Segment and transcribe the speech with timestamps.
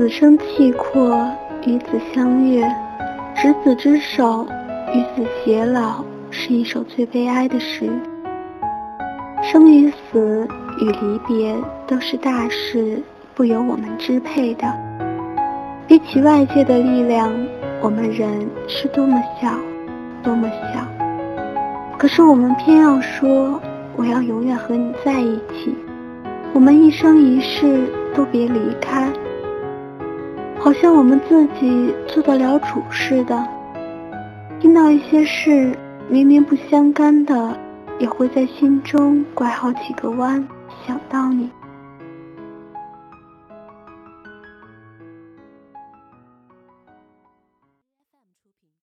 [0.00, 1.30] 子生契阔，
[1.66, 2.66] 与子相悦；
[3.36, 4.46] 执子之手，
[4.94, 7.90] 与子偕老，是一首最悲哀的诗。
[9.42, 10.48] 生与死
[10.80, 11.54] 与离别
[11.86, 13.02] 都是大事，
[13.34, 14.72] 不由我们支配的。
[15.86, 17.30] 比起外界的力量，
[17.82, 19.50] 我们人是多么小，
[20.22, 20.80] 多么小。
[21.98, 23.60] 可是我们偏要说，
[23.96, 25.76] 我要永远和你在一起，
[26.54, 27.82] 我们一生一世
[28.14, 29.06] 都别离开。
[30.62, 33.48] 好像我们自己做得了主似的，
[34.60, 35.74] 听到一些事
[36.08, 37.56] 明明不相干的，
[37.98, 40.46] 也会在心中拐好几个弯，
[40.86, 41.48] 想到你。